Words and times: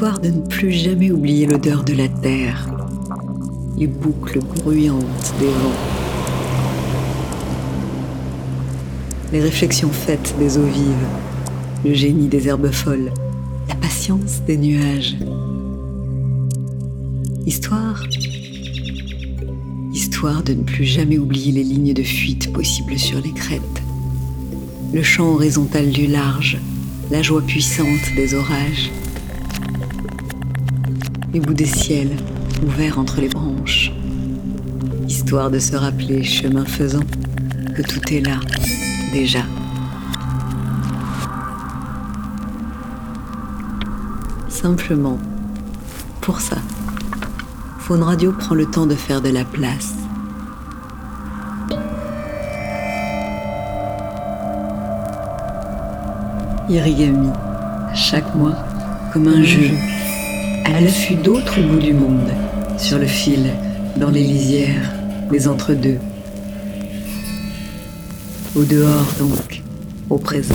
Histoire 0.00 0.20
de 0.20 0.30
ne 0.30 0.40
plus 0.40 0.72
jamais 0.72 1.10
oublier 1.10 1.44
l'odeur 1.44 1.84
de 1.84 1.92
la 1.92 2.08
terre, 2.08 2.66
les 3.76 3.86
boucles 3.86 4.38
bruyantes 4.38 5.34
des 5.38 5.44
vents, 5.44 5.76
les 9.30 9.42
réflexions 9.42 9.90
faites 9.90 10.34
des 10.38 10.56
eaux 10.56 10.64
vives, 10.64 11.06
le 11.84 11.92
génie 11.92 12.28
des 12.28 12.48
herbes 12.48 12.70
folles, 12.70 13.12
la 13.68 13.74
patience 13.74 14.40
des 14.46 14.56
nuages. 14.56 15.18
Histoire. 17.44 18.02
Histoire 19.92 20.42
de 20.42 20.54
ne 20.54 20.62
plus 20.62 20.86
jamais 20.86 21.18
oublier 21.18 21.52
les 21.52 21.62
lignes 21.62 21.92
de 21.92 22.02
fuite 22.02 22.50
possibles 22.54 22.98
sur 22.98 23.20
les 23.20 23.32
crêtes, 23.32 23.82
le 24.94 25.02
champ 25.02 25.34
horizontal 25.34 25.90
du 25.90 26.06
large, 26.06 26.56
la 27.10 27.20
joie 27.20 27.42
puissante 27.42 28.14
des 28.16 28.32
orages, 28.32 28.90
les 31.32 31.38
bouts 31.38 31.54
des 31.54 31.66
ciels 31.66 32.16
ouverts 32.66 32.98
entre 32.98 33.20
les 33.20 33.28
branches, 33.28 33.92
histoire 35.06 35.50
de 35.50 35.58
se 35.58 35.76
rappeler, 35.76 36.24
chemin 36.24 36.64
faisant, 36.64 37.04
que 37.76 37.82
tout 37.82 38.00
est 38.12 38.20
là, 38.20 38.40
déjà. 39.12 39.42
Simplement, 44.48 45.18
pour 46.20 46.40
ça, 46.40 46.56
Faune 47.78 48.02
Radio 48.02 48.32
prend 48.32 48.54
le 48.54 48.66
temps 48.66 48.86
de 48.86 48.94
faire 48.94 49.20
de 49.20 49.30
la 49.30 49.44
place. 49.44 49.94
Irigami, 56.68 57.30
chaque 57.94 58.34
mois, 58.34 58.56
comme 59.12 59.26
un 59.28 59.42
jeu, 59.42 59.70
à 60.64 60.80
l'affût 60.80 61.14
d'autres 61.14 61.60
bouts 61.60 61.78
du 61.78 61.92
monde, 61.92 62.30
sur 62.78 62.98
le 62.98 63.06
fil, 63.06 63.50
dans 63.96 64.10
les 64.10 64.22
lisières, 64.22 64.92
les 65.30 65.48
entre-deux. 65.48 65.98
Au 68.56 68.64
dehors 68.64 69.06
donc, 69.18 69.62
au 70.08 70.18
présent, 70.18 70.54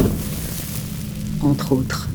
entre 1.41 1.71
autres. 1.73 2.09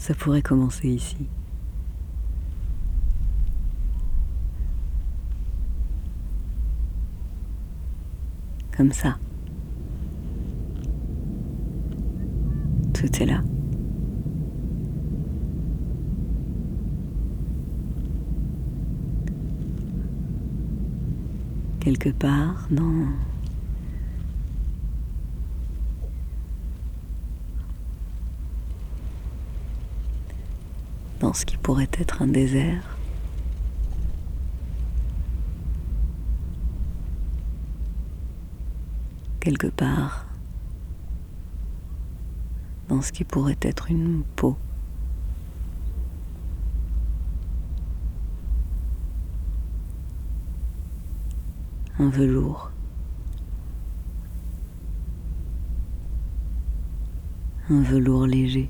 Ça 0.00 0.14
pourrait 0.14 0.40
commencer 0.40 0.88
ici. 0.88 1.28
Comme 8.74 8.92
ça. 8.92 9.18
Tout 12.94 13.22
est 13.22 13.26
là. 13.26 13.42
Quelque 21.80 22.08
part 22.08 22.66
dans 22.70 23.06
dans 31.20 31.34
ce 31.34 31.44
qui 31.44 31.56
pourrait 31.70 31.88
être 32.00 32.20
un 32.20 32.26
désert. 32.26 32.82
Quelque 39.38 39.68
part 39.68 40.26
dans 42.88 43.00
ce 43.00 43.12
qui 43.12 43.22
pourrait 43.22 43.56
être 43.62 43.88
une 43.88 44.24
peau. 44.34 44.58
Un 52.00 52.08
velours. 52.08 52.72
Un 57.68 57.82
velours 57.82 58.26
léger. 58.26 58.68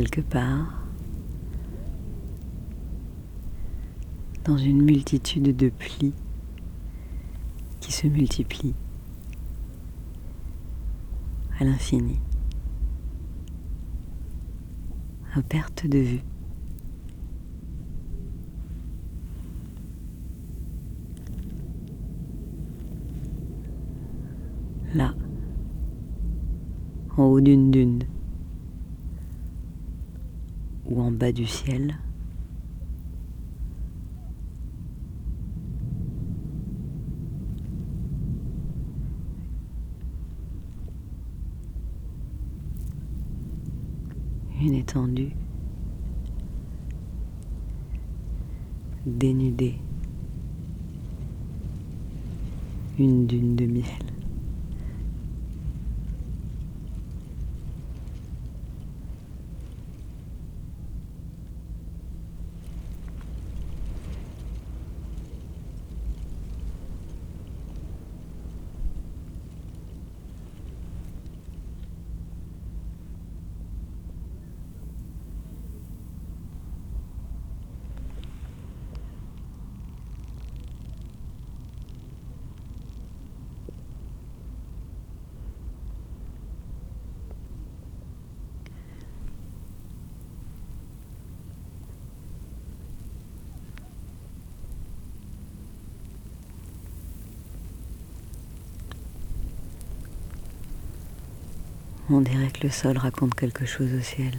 Quelque 0.00 0.22
part, 0.22 0.86
dans 4.46 4.56
une 4.56 4.80
multitude 4.80 5.54
de 5.54 5.68
plis 5.68 6.14
qui 7.80 7.92
se 7.92 8.06
multiplient 8.06 8.74
à 11.58 11.64
l'infini, 11.64 12.18
à 15.34 15.42
perte 15.42 15.86
de 15.86 15.98
vue. 15.98 16.24
Là, 24.94 25.14
en 27.18 27.24
haut 27.24 27.40
d'une 27.42 27.70
dune 27.70 28.02
ou 30.90 31.00
en 31.00 31.12
bas 31.12 31.32
du 31.32 31.46
ciel. 31.46 31.96
Une 44.62 44.74
étendue 44.74 45.30
dénudée, 49.06 49.76
une 52.98 53.26
dune 53.26 53.56
de 53.56 53.64
miel. 53.64 54.19
On 102.12 102.22
dirait 102.22 102.50
que 102.50 102.64
le 102.64 102.70
sol 102.70 102.98
raconte 102.98 103.36
quelque 103.36 103.64
chose 103.64 103.94
au 103.94 104.00
ciel. 104.00 104.32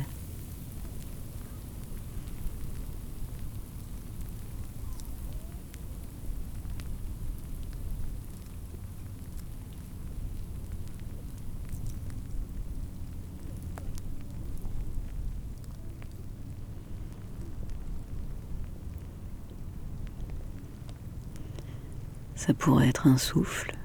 Ça 22.36 22.54
pourrait 22.54 22.90
être 22.90 23.08
un 23.08 23.18
souffle. 23.18 23.81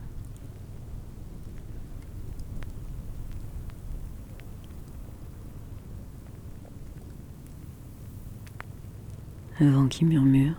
Un 9.59 9.71
vent 9.71 9.89
qui 9.89 10.05
murmure. 10.05 10.55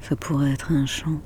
Ça 0.00 0.14
pourrait 0.14 0.52
être 0.52 0.72
un 0.72 0.86
chant. 0.86 1.20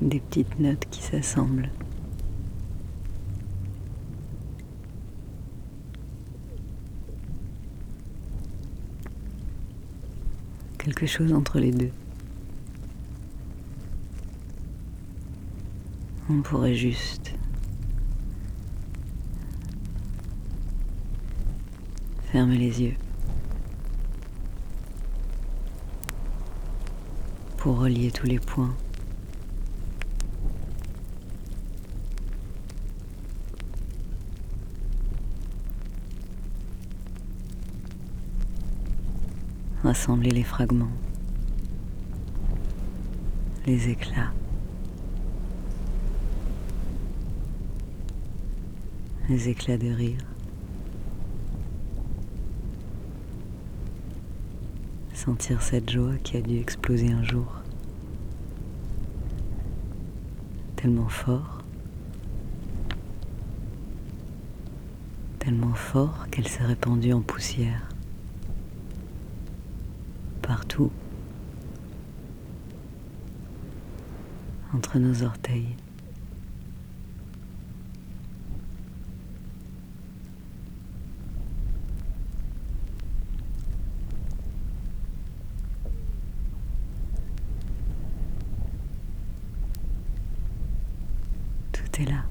Des 0.00 0.20
petites 0.20 0.58
notes 0.58 0.86
qui 0.90 1.02
s'assemblent. 1.02 1.70
quelque 10.86 11.06
chose 11.06 11.32
entre 11.32 11.58
les 11.58 11.72
deux. 11.72 11.90
On 16.28 16.42
pourrait 16.42 16.74
juste 16.74 17.32
fermer 22.32 22.56
les 22.56 22.82
yeux 22.82 22.96
pour 27.58 27.78
relier 27.78 28.10
tous 28.10 28.26
les 28.26 28.40
points. 28.40 28.74
rassembler 39.86 40.30
les 40.30 40.42
fragments, 40.42 40.90
les 43.66 43.88
éclats, 43.88 44.32
les 49.28 49.48
éclats 49.48 49.78
de 49.78 49.88
rire. 49.90 50.18
Sentir 55.14 55.62
cette 55.62 55.90
joie 55.90 56.14
qui 56.22 56.36
a 56.36 56.40
dû 56.40 56.58
exploser 56.58 57.10
un 57.10 57.22
jour. 57.22 57.62
Tellement 60.76 61.08
fort. 61.08 61.64
Tellement 65.38 65.74
fort 65.74 66.26
qu'elle 66.30 66.48
s'est 66.48 66.64
répandue 66.64 67.12
en 67.12 67.22
poussière 67.22 67.88
partout, 70.42 70.92
entre 74.72 74.98
nos 74.98 75.22
orteils. 75.24 75.74
Tout 91.72 92.02
est 92.02 92.04
là. 92.04 92.24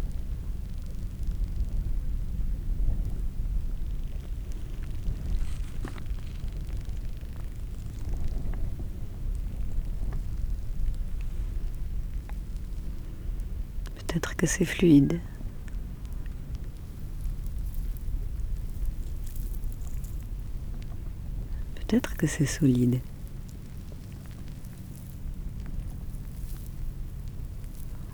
Peut-être 14.07 14.34
que 14.45 14.51
c'est 14.51 14.65
fluide. 14.65 15.19
Peut-être 21.73 22.15
que 22.15 22.27
c'est 22.27 22.45
solide. 22.45 22.99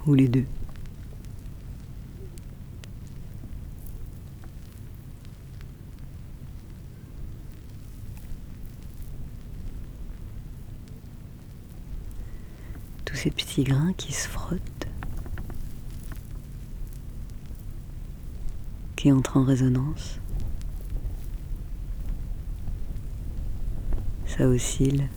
Ou 0.08 0.14
les 0.14 0.30
deux. 0.30 0.46
Tous 13.04 13.16
ces 13.18 13.32
petits 13.32 13.66
grains 13.66 13.92
qui 13.98 14.14
se 14.14 14.30
frottent. 14.30 14.81
Qui 19.02 19.12
entre 19.12 19.38
en 19.38 19.44
résonance. 19.44 20.20
Ça 24.28 24.46
oscille, 24.48 25.10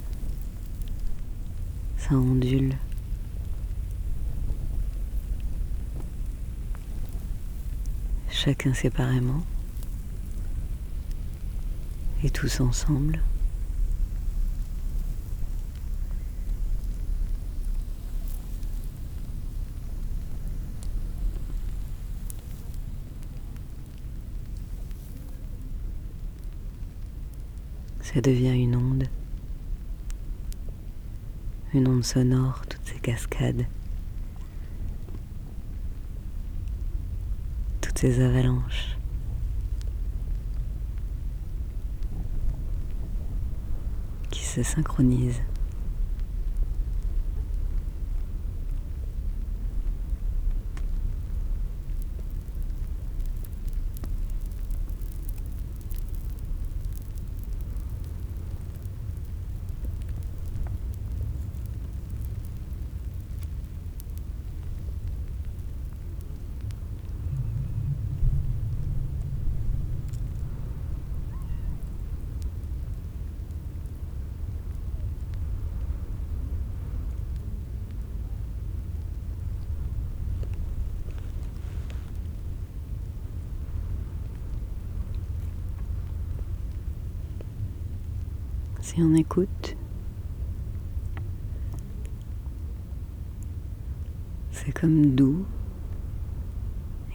ça 1.99 2.15
ondule. 2.15 2.77
Chacun 8.31 8.73
séparément 8.73 9.45
et 12.23 12.31
tous 12.31 12.61
ensemble. 12.61 13.21
Ça 28.15 28.21
devient 28.21 28.57
une 28.57 28.77
onde, 28.77 29.09
une 31.73 31.89
onde 31.89 32.05
sonore, 32.05 32.63
toutes 32.69 32.87
ces 32.87 33.01
cascades, 33.01 33.67
toutes 37.81 37.99
ces 37.99 38.21
avalanches. 38.21 38.97
qui 44.31 44.45
se 44.45 44.63
synchronisent. 44.65 45.43
Si 88.95 89.03
on 89.03 89.13
écoute, 89.15 89.77
c'est 94.53 94.71
comme 94.71 95.17
doux 95.17 95.45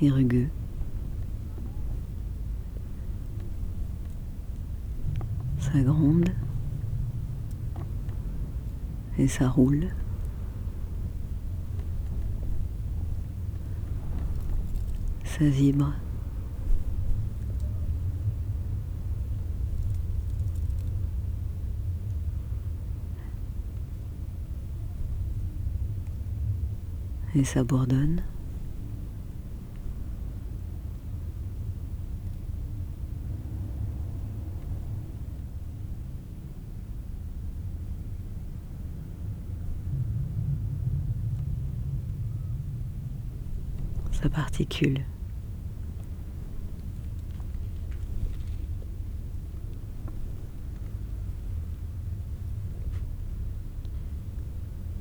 et 0.02 0.10
rugueux. 0.10 0.50
Ça 5.60 5.80
gronde 5.82 6.30
Et 9.18 9.30
ça 9.30 9.48
roule. 9.48 9.88
Ça 15.24 15.46
vibre. 15.46 15.94
Et 27.36 27.44
ça 27.44 27.64
bourdonne. 27.64 28.22
sa 44.22 44.30
particule. 44.30 45.06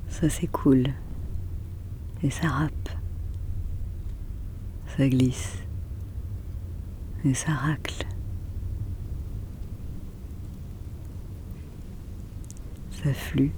Ça 0.08 0.28
s'écoule 0.28 0.94
et 2.22 2.30
ça 2.30 2.48
râpe. 2.48 2.88
Ça 4.96 5.08
glisse 5.08 5.58
et 7.24 7.34
ça 7.34 7.52
racle. 7.52 8.04
Ça 12.90 13.14
flue 13.14 13.52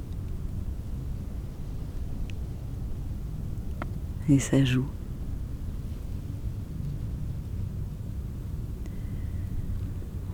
et 4.28 4.38
ça 4.38 4.64
joue. 4.64 4.86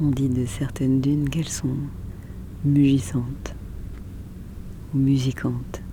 On 0.01 0.11
dit 0.11 0.29
de 0.29 0.45
certaines 0.45 1.01
dunes 1.01 1.29
qu'elles 1.29 1.49
sont 1.49 1.77
mugissantes 2.65 3.55
ou 4.93 4.99
musicantes. 4.99 5.86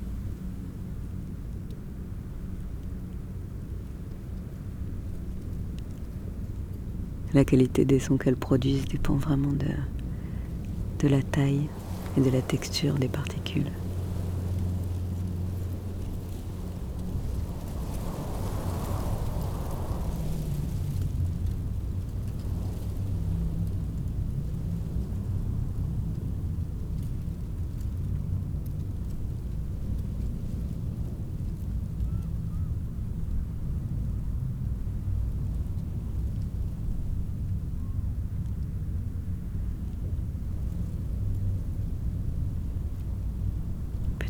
La 7.33 7.43
qualité 7.43 7.83
des 7.83 7.99
sons 7.99 8.17
qu'elles 8.17 8.35
produisent 8.35 8.85
dépend 8.85 9.15
vraiment 9.15 9.53
de, 9.53 11.07
la 11.07 11.21
taille 11.21 11.67
et 12.15 12.21
de 12.21 12.29
la 12.29 12.41
texture 12.41 12.93
des 12.93 13.07
particules. 13.07 13.71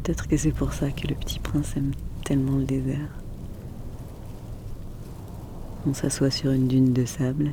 Peut-être 0.04 0.28
que 0.28 0.36
c'est 0.36 0.52
pour 0.52 0.74
ça 0.74 0.92
que 0.92 1.08
le 1.08 1.16
petit 1.16 1.40
prince 1.40 1.78
aime 1.78 1.94
tellement 2.26 2.58
le 2.58 2.66
désert. 2.66 3.08
On 5.88 5.94
s'assoit 5.94 6.30
sur 6.30 6.52
une 6.52 6.68
dune 6.68 6.92
de 6.92 7.06
sable. 7.06 7.52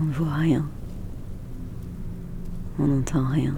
On 0.00 0.04
ne 0.04 0.12
voit 0.12 0.32
rien. 0.32 0.66
On 2.78 2.86
n'entend 2.86 3.28
rien. 3.28 3.54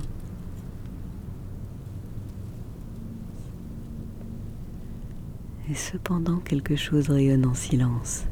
Et 5.70 5.74
cependant 5.74 6.38
quelque 6.38 6.74
chose 6.74 7.10
rayonne 7.10 7.46
en 7.46 7.54
silence. 7.54 8.24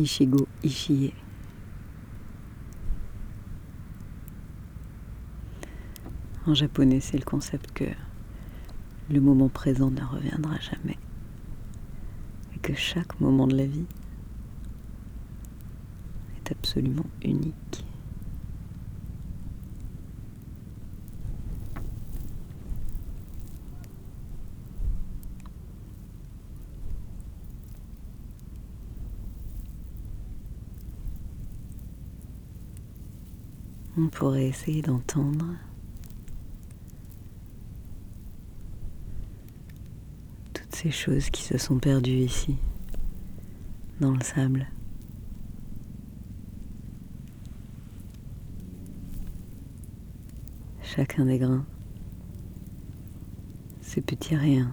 Ishigo 0.00 0.48
Ishie. 0.64 1.12
En 6.46 6.54
japonais, 6.54 7.00
c'est 7.00 7.18
le 7.18 7.24
concept 7.24 7.70
que 7.72 7.84
le 9.10 9.20
moment 9.20 9.50
présent 9.50 9.90
ne 9.90 10.00
reviendra 10.02 10.58
jamais. 10.58 10.96
et 12.54 12.58
que 12.60 12.74
chaque 12.74 13.20
moment 13.20 13.46
de 13.46 13.56
la 13.56 13.66
vie 13.66 13.84
est 16.38 16.50
absolument 16.50 17.06
unique. 17.22 17.84
On 34.02 34.08
pourrait 34.08 34.46
essayer 34.46 34.80
d'entendre 34.80 35.44
toutes 40.54 40.74
ces 40.74 40.90
choses 40.90 41.28
qui 41.28 41.42
se 41.42 41.58
sont 41.58 41.78
perdues 41.78 42.20
ici, 42.20 42.56
dans 44.00 44.12
le 44.12 44.22
sable. 44.22 44.68
Chacun 50.82 51.26
des 51.26 51.38
grains, 51.38 51.66
ces 53.82 54.00
petits 54.00 54.34
riens, 54.34 54.72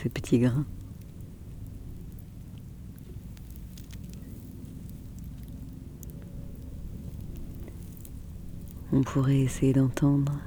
ces 0.00 0.10
petits 0.10 0.38
grains. 0.38 0.64
On 9.00 9.02
pourrait 9.02 9.40
essayer 9.40 9.72
d'entendre 9.72 10.38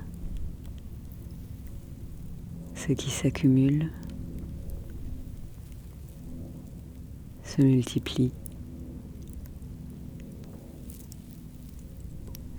ce 2.75 2.93
qui 2.93 3.09
s'accumule, 3.09 3.89
se 7.41 7.63
multiplie, 7.63 8.31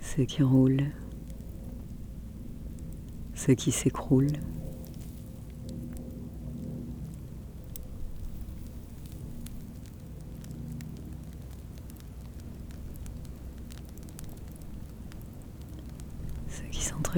ce 0.01 0.23
qui 0.23 0.43
roule, 0.43 0.81
ce 3.33 3.53
qui 3.53 3.71
s'écroule. 3.71 4.33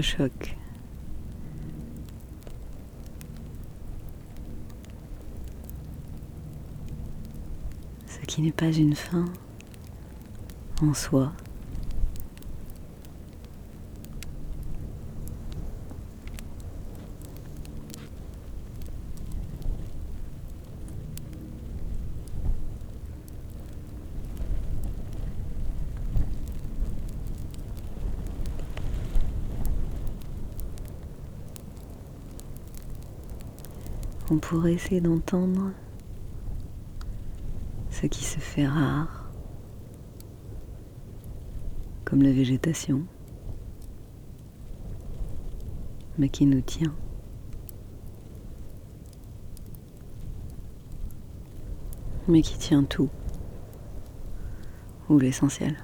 Ce 0.01 0.27
qui 8.27 8.43
n'est 8.43 8.51
pas 8.51 8.71
une 8.71 8.93
fin 8.93 9.25
en 10.83 10.93
soi. 10.93 11.31
On 34.29 34.37
pourrait 34.37 34.73
essayer 34.73 35.01
d'entendre 35.01 35.71
ce 37.89 38.05
qui 38.07 38.23
se 38.23 38.39
fait 38.39 38.67
rare, 38.67 39.31
comme 42.05 42.21
la 42.21 42.31
végétation, 42.31 43.03
mais 46.17 46.29
qui 46.29 46.45
nous 46.45 46.61
tient. 46.61 46.93
mais 52.27 52.41
qui 52.41 52.57
tient 52.57 52.83
tout, 52.83 53.09
ou 55.09 55.17
l'essentiel. 55.17 55.77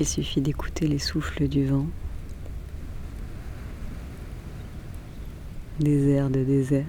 Qu'il 0.00 0.08
suffit 0.08 0.40
d'écouter 0.40 0.88
les 0.88 0.98
souffles 0.98 1.46
du 1.46 1.66
vent, 1.66 1.84
des 5.78 6.08
airs 6.08 6.30
de 6.30 6.42
désert. 6.42 6.86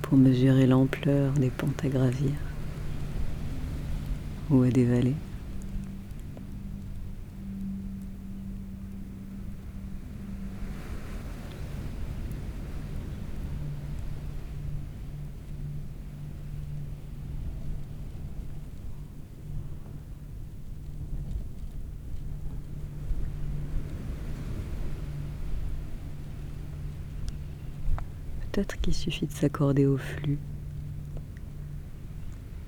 Pour 0.00 0.16
mesurer 0.16 0.66
l'ampleur 0.66 1.34
des 1.34 1.50
pentes 1.50 1.84
à 1.84 1.88
gravir 1.88 2.32
ou 4.48 4.62
à 4.62 4.70
dévaler. 4.70 5.16
Peut-être 28.58 28.80
qu'il 28.80 28.92
suffit 28.92 29.24
de 29.24 29.30
s'accorder 29.30 29.86
au 29.86 29.96
flux 29.96 30.36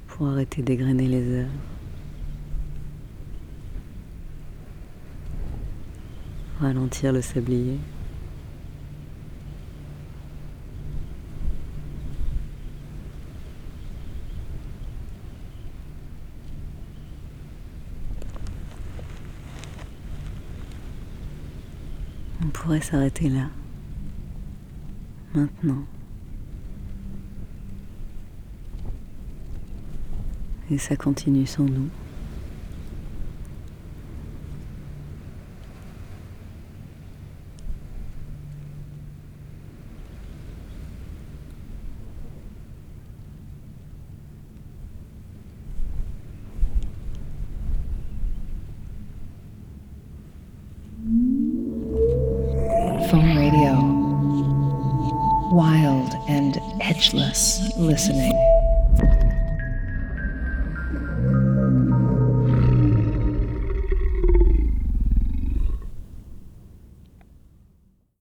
pour 0.07 0.29
arrêter 0.29 0.62
d'égrener 0.62 1.09
les 1.09 1.29
heures. 1.33 1.48
Ralentir 6.61 7.12
le 7.12 7.20
sablier. 7.20 7.76
On 22.44 22.46
pourrait 22.50 22.81
s'arrêter 22.81 23.29
là 23.29 23.48
maintenant. 25.35 25.85
Et 30.71 30.79
ça 30.79 30.97
continue 30.97 31.47
sans 31.47 31.64
nous. 31.64 31.88
speechless 57.11 57.77
listening. 57.77 58.49